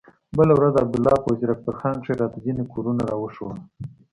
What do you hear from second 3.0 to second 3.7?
راوښوول.